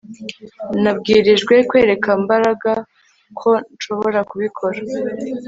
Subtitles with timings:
[0.83, 2.71] Nabwirijwe kwereka Mbaraga
[3.39, 4.77] ko nshobora kubikora